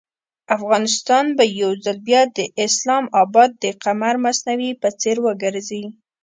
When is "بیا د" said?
2.07-2.39